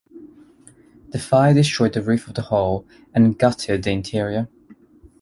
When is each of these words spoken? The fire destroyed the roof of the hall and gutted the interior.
The 1.09 1.19
fire 1.19 1.53
destroyed 1.53 1.93
the 1.93 2.01
roof 2.01 2.27
of 2.27 2.33
the 2.33 2.41
hall 2.41 2.87
and 3.13 3.37
gutted 3.37 3.83
the 3.83 3.91
interior. 3.91 4.49